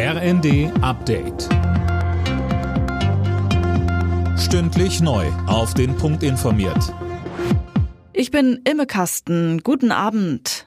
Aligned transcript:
RND 0.00 0.70
Update. 0.80 1.48
Stündlich 4.38 5.00
neu. 5.00 5.26
Auf 5.48 5.74
den 5.74 5.96
Punkt 5.96 6.22
informiert. 6.22 6.94
Ich 8.12 8.30
bin 8.30 8.60
Imme 8.62 8.86
Kasten. 8.86 9.64
Guten 9.64 9.90
Abend. 9.90 10.66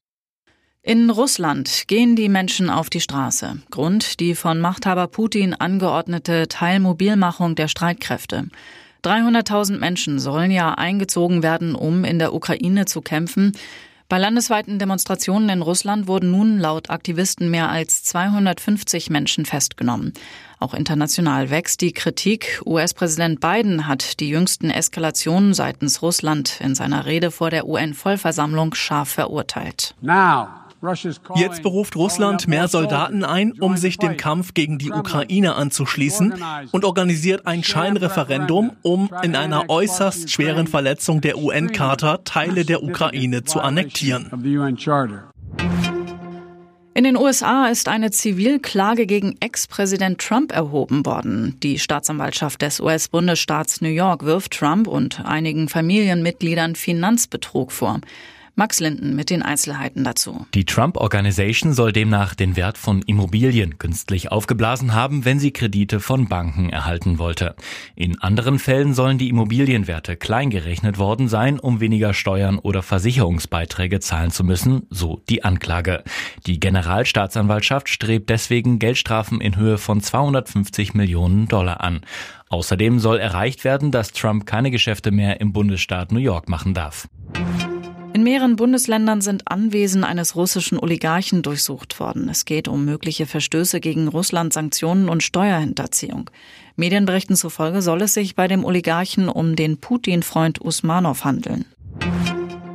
In 0.82 1.10
Russland 1.10 1.86
gehen 1.88 2.18
die 2.18 2.28
Menschen 2.28 2.70
auf 2.70 2.90
die 2.90 3.00
Straße. 3.00 3.62
Grund 3.72 4.20
die 4.20 4.36
von 4.36 4.60
Machthaber 4.60 5.08
Putin 5.08 5.54
angeordnete 5.54 6.50
Teilmobilmachung 6.50 7.56
der 7.56 7.70
Streitkräfte. 7.70 8.50
300.000 9.06 9.78
Menschen 9.78 10.20
sollen 10.20 10.52
ja 10.52 10.74
eingezogen 10.74 11.42
werden, 11.42 11.74
um 11.74 12.04
in 12.04 12.20
der 12.20 12.34
Ukraine 12.34 12.84
zu 12.84 13.00
kämpfen. 13.00 13.54
Bei 14.12 14.18
landesweiten 14.18 14.78
Demonstrationen 14.78 15.48
in 15.48 15.62
Russland 15.62 16.06
wurden 16.06 16.32
nun 16.32 16.60
laut 16.60 16.90
Aktivisten 16.90 17.50
mehr 17.50 17.70
als 17.70 18.04
250 18.04 19.10
Menschen 19.10 19.46
festgenommen. 19.46 20.12
Auch 20.60 20.74
international 20.74 21.50
wächst 21.50 21.80
die 21.80 21.94
Kritik. 21.94 22.62
US-Präsident 22.66 23.40
Biden 23.40 23.88
hat 23.88 24.20
die 24.20 24.28
jüngsten 24.28 24.70
Eskalationen 24.70 25.54
seitens 25.54 26.02
Russland 26.02 26.60
in 26.60 26.76
seiner 26.76 27.06
Rede 27.06 27.32
vor 27.32 27.52
der 27.52 27.66
UN-Vollversammlung 27.66 28.74
scharf 28.74 29.08
verurteilt. 29.08 29.96
Now. 30.02 30.50
Jetzt 31.36 31.62
beruft 31.62 31.96
Russland 31.96 32.48
mehr 32.48 32.68
Soldaten 32.68 33.24
ein, 33.24 33.54
um 33.60 33.78
sich 33.78 33.98
dem 33.98 34.18
Kampf 34.18 34.54
gegen 34.54 34.80
die 34.80 34.92
Ukraine 34.92 35.56
anzuschließen 35.56 36.34
und 36.72 36.86
organisiert 36.86 37.46
ein 37.46 37.64
Scheinreferendum, 37.64 38.72
um 38.82 39.10
in 39.22 39.36
einer 39.36 39.70
äußerst 39.70 40.32
schweren 40.32 40.68
Verletzung 40.68 41.22
der 41.22 41.38
UN-Charta 41.38 42.18
Teile 42.26 42.66
der 42.66 42.84
Ukraine 42.84 43.44
zu 43.44 43.60
annektieren. 43.60 44.32
In 46.94 47.06
den 47.06 47.16
USA 47.16 47.68
ist 47.68 47.88
eine 47.88 48.12
Zivilklage 48.12 49.06
gegen 49.06 49.38
Ex-Präsident 49.40 50.20
Trump 50.20 50.52
erhoben 50.52 51.06
worden. 51.06 51.58
Die 51.64 51.80
Staatsanwaltschaft 51.80 52.62
des 52.62 52.82
US-Bundesstaats 52.82 53.80
New 53.82 53.90
York 53.90 54.26
wirft 54.26 54.52
Trump 54.52 54.88
und 54.88 55.24
einigen 55.24 55.70
Familienmitgliedern 55.70 56.76
Finanzbetrug 56.76 57.72
vor. 57.72 58.02
Max 58.56 58.80
Linden 58.80 59.16
mit 59.16 59.30
den 59.30 59.42
Einzelheiten 59.42 60.04
dazu. 60.04 60.46
Die 60.54 60.66
Trump 60.66 60.98
Organization 60.98 61.74
soll 61.74 61.92
demnach 61.92 62.36
den 62.36 62.56
Wert 62.56 62.78
von 62.78 63.02
Immobilien 63.02 63.78
künstlich 63.78 64.32
aufgeblasen 64.32 64.94
haben, 64.94 65.26
wenn 65.26 65.40
sie 65.40 65.52
Kredite 65.52 66.00
von 66.00 66.28
Banken 66.28 66.70
erhalten 66.70 67.18
wollte. 67.18 67.56
In 67.96 68.20
anderen 68.22 68.60
Fällen 68.60 68.94
sollen 68.94 69.18
die 69.18 69.30
Immobilienwerte 69.30 70.18
kleingerechnet 70.18 70.98
worden 70.98 71.28
sein, 71.28 71.60
um 71.60 71.80
weniger 71.80 72.14
Steuern 72.14 72.60
oder 72.60 72.84
Versicherungsbeiträge 72.84 74.00
zahlen 74.00 74.32
zu 74.32 74.44
müssen, 74.44 74.84
so 74.90 75.22
die 75.30 75.44
Anklage. 75.44 76.04
Die 76.46 76.60
Generalstaatsanwaltschaft 76.60 77.90
strebt 77.90 78.30
deswegen 78.30 78.80
Geldstrafen 78.80 79.42
in 79.42 79.56
Höhe 79.56 79.78
von 79.78 80.02
250 80.02 80.94
Millionen 80.94 81.48
Dollar 81.48 81.82
an. 81.82 82.02
Außerdem 82.50 83.00
soll 83.00 83.18
erreicht 83.18 83.64
werden, 83.64 83.92
dass 83.92 84.12
Trump 84.12 84.46
keine 84.46 84.72
Geschäfte 84.72 85.12
mehr 85.12 85.40
im 85.40 85.54
Bundesstaat 85.54 86.12
New 86.12 86.20
York 86.20 86.50
machen 86.50 86.74
darf. 86.74 87.08
In 88.22 88.26
mehreren 88.26 88.56
Bundesländern 88.56 89.20
sind 89.22 89.48
Anwesen 89.48 90.04
eines 90.04 90.36
russischen 90.36 90.78
Oligarchen 90.78 91.42
durchsucht 91.42 92.00
worden. 92.00 92.30
Es 92.30 92.46
geht 92.46 92.68
um 92.68 92.86
mögliche 92.86 93.26
Verstöße 93.26 93.80
gegen 93.80 94.08
Russland, 94.08 94.54
Sanktionen 94.54 95.10
und 95.10 95.24
Steuerhinterziehung. 95.24 96.30
Medienberichten 96.76 97.36
zufolge 97.36 97.82
soll 97.82 98.04
es 98.04 98.14
sich 98.14 98.36
bei 98.36 98.48
dem 98.48 98.64
Oligarchen 98.64 99.28
um 99.28 99.56
den 99.56 99.78
Putin-Freund 99.78 100.62
Usmanov 100.62 101.24
handeln. 101.24 101.66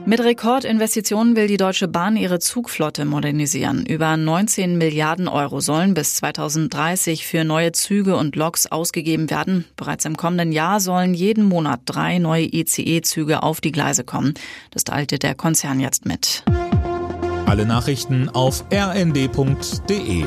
Mit 0.08 0.20
Rekordinvestitionen 0.20 1.34
will 1.34 1.48
die 1.48 1.56
Deutsche 1.56 1.88
Bahn 1.88 2.16
ihre 2.16 2.38
Zugflotte 2.38 3.04
modernisieren. 3.04 3.84
Über 3.84 4.16
19 4.16 4.78
Milliarden 4.78 5.26
Euro 5.26 5.58
sollen 5.58 5.94
bis 5.94 6.14
2030 6.14 7.26
für 7.26 7.42
neue 7.42 7.72
Züge 7.72 8.14
und 8.14 8.36
Loks 8.36 8.68
ausgegeben 8.68 9.30
werden. 9.30 9.64
Bereits 9.74 10.04
im 10.04 10.16
kommenden 10.16 10.52
Jahr 10.52 10.78
sollen 10.78 11.12
jeden 11.12 11.42
Monat 11.42 11.80
drei 11.86 12.20
neue 12.20 12.44
ICE-Züge 12.44 13.42
auf 13.42 13.60
die 13.60 13.72
Gleise 13.72 14.04
kommen. 14.04 14.34
Das 14.70 14.84
teilte 14.84 15.18
der 15.18 15.34
Konzern 15.34 15.80
jetzt 15.80 16.06
mit. 16.06 16.44
Alle 17.46 17.66
Nachrichten 17.66 18.28
auf 18.28 18.64
rnd.de 18.72 20.24